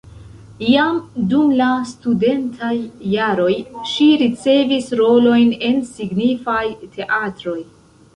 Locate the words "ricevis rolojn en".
4.21-5.77